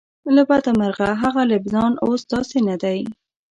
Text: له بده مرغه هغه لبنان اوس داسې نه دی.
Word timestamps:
له 0.35 0.41
بده 0.49 0.71
مرغه 0.79 1.09
هغه 1.23 1.41
لبنان 1.51 1.91
اوس 2.05 2.21
داسې 2.33 2.57
نه 2.67 2.75
دی. 2.83 2.99